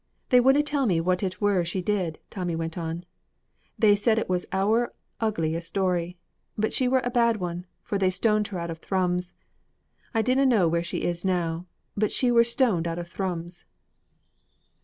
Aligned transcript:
"They 0.29 0.39
wouldna 0.39 0.63
tell 0.63 0.87
me 0.87 0.99
what 0.99 1.21
it 1.21 1.39
were 1.39 1.63
she 1.63 1.79
did," 1.79 2.17
Tommy 2.31 2.55
went 2.55 2.75
on; 2.75 3.03
"they 3.77 3.95
said 3.95 4.17
it 4.17 4.27
was 4.31 4.47
ower 4.51 4.95
ugly 5.19 5.53
a 5.53 5.61
story, 5.61 6.17
but 6.57 6.73
she 6.73 6.87
were 6.87 7.01
a 7.03 7.11
bad 7.11 7.37
one, 7.37 7.67
for 7.83 7.99
they 7.99 8.09
stoned 8.09 8.47
her 8.47 8.57
out 8.57 8.71
of 8.71 8.79
Thrums. 8.79 9.35
I 10.11 10.23
dinna 10.23 10.47
know 10.47 10.67
where 10.67 10.81
she 10.81 11.03
is 11.03 11.23
now, 11.23 11.67
but 11.95 12.11
she 12.11 12.31
were 12.31 12.43
stoned 12.43 12.87
out 12.87 12.97
of 12.97 13.09
Thrums!" 13.09 13.65